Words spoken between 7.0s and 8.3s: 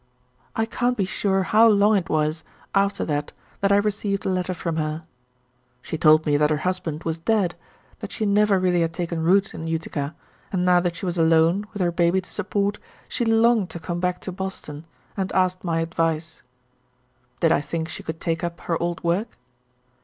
was dead, that she